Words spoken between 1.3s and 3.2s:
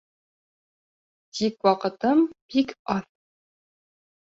Тик ваҡытым бик аҙ.